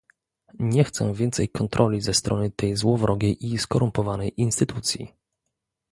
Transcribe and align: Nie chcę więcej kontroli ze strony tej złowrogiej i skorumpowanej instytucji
Nie 0.59 0.83
chcę 0.83 1.13
więcej 1.13 1.49
kontroli 1.49 2.01
ze 2.01 2.13
strony 2.13 2.51
tej 2.51 2.75
złowrogiej 2.75 3.45
i 3.53 3.57
skorumpowanej 3.57 4.41
instytucji 4.41 5.13